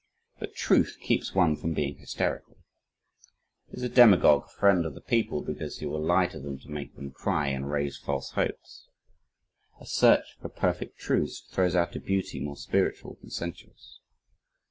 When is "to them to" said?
6.25-6.71